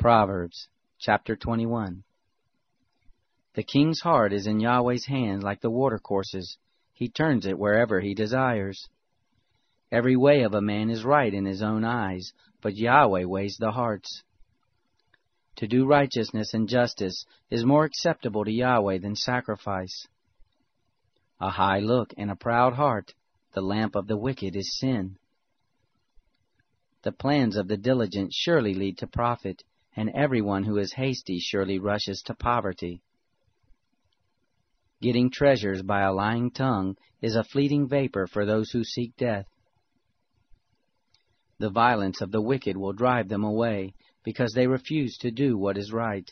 [0.00, 0.68] Proverbs
[0.98, 2.04] chapter 21
[3.52, 6.56] The king's heart is in Yahweh's hand like the watercourses.
[6.94, 8.88] He turns it wherever he desires.
[9.92, 13.72] Every way of a man is right in his own eyes, but Yahweh weighs the
[13.72, 14.22] hearts.
[15.56, 20.08] To do righteousness and justice is more acceptable to Yahweh than sacrifice.
[21.42, 23.12] A high look and a proud heart,
[23.52, 25.18] the lamp of the wicked is sin.
[27.02, 29.62] The plans of the diligent surely lead to profit,
[30.00, 33.02] and everyone who is hasty surely rushes to poverty.
[35.02, 39.44] Getting treasures by a lying tongue is a fleeting vapor for those who seek death.
[41.58, 43.92] The violence of the wicked will drive them away,
[44.24, 46.30] because they refuse to do what is right.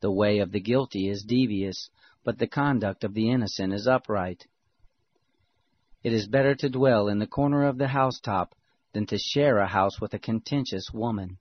[0.00, 1.90] The way of the guilty is devious,
[2.24, 4.48] but the conduct of the innocent is upright.
[6.02, 8.52] It is better to dwell in the corner of the housetop
[8.94, 11.38] than to share a house with a contentious woman.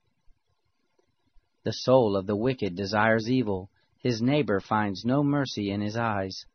[1.63, 6.45] The soul of the wicked desires evil, his neighbor finds no mercy in his eyes.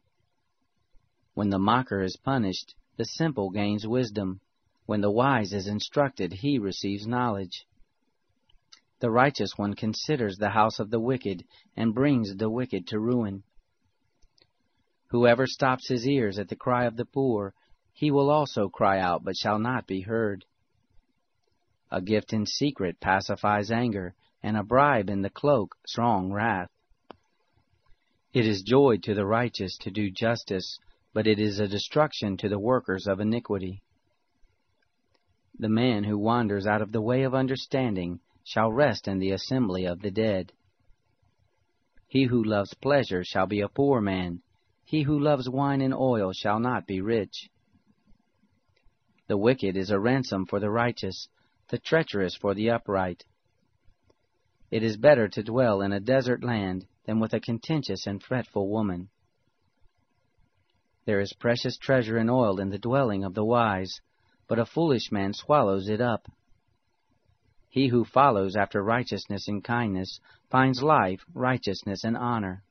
[1.34, 4.40] When the mocker is punished, the simple gains wisdom.
[4.86, 7.66] When the wise is instructed, he receives knowledge.
[8.98, 11.44] The righteous one considers the house of the wicked,
[11.76, 13.44] and brings the wicked to ruin.
[15.08, 17.54] Whoever stops his ears at the cry of the poor,
[17.92, 20.44] he will also cry out, but shall not be heard.
[21.90, 26.70] A gift in secret pacifies anger, and a bribe in the cloak strong wrath.
[28.32, 30.78] It is joy to the righteous to do justice,
[31.14, 33.82] but it is a destruction to the workers of iniquity.
[35.58, 39.86] The man who wanders out of the way of understanding shall rest in the assembly
[39.86, 40.52] of the dead.
[42.06, 44.42] He who loves pleasure shall be a poor man.
[44.84, 47.48] He who loves wine and oil shall not be rich.
[49.26, 51.28] The wicked is a ransom for the righteous,
[51.68, 53.24] the treacherous for the upright.
[54.70, 58.68] It is better to dwell in a desert land than with a contentious and fretful
[58.68, 59.08] woman.
[61.04, 64.00] There is precious treasure and oil in the dwelling of the wise,
[64.48, 66.26] but a foolish man swallows it up.
[67.68, 70.18] He who follows after righteousness and kindness
[70.50, 72.64] finds life, righteousness, and honor.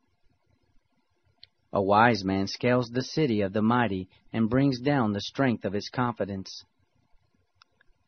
[1.72, 5.74] A wise man scales the city of the mighty and brings down the strength of
[5.74, 6.66] his confidence.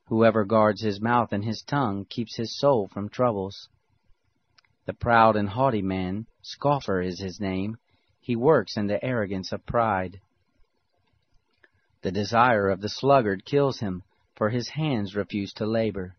[0.08, 3.70] Whoever guards his mouth and his tongue keeps his soul from troubles.
[4.88, 7.78] The proud and haughty man, scoffer is his name,
[8.22, 10.22] he works in the arrogance of pride.
[12.04, 14.04] The desire of the sluggard kills him,
[14.38, 16.16] for his hands refuse to labor.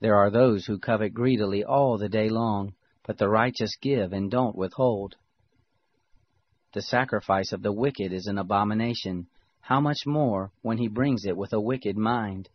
[0.00, 2.74] There are those who covet greedily all the day long,
[3.04, 5.14] but the righteous give and don't withhold.
[6.72, 9.28] The sacrifice of the wicked is an abomination,
[9.60, 12.48] how much more when he brings it with a wicked mind?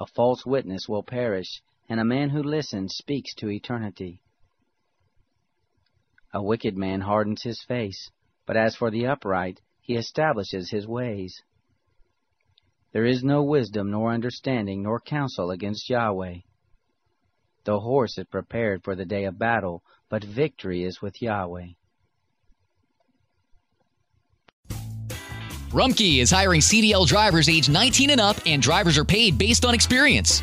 [0.00, 4.20] A false witness will perish, and a man who listens speaks to eternity.
[6.32, 8.10] A wicked man hardens his face,
[8.46, 11.42] but as for the upright, he establishes his ways.
[12.92, 16.38] There is no wisdom, nor understanding, nor counsel against Yahweh.
[17.64, 21.68] The horse is prepared for the day of battle, but victory is with Yahweh.
[25.70, 29.72] Rumpke is hiring CDL drivers age 19 and up, and drivers are paid based on
[29.74, 30.42] experience.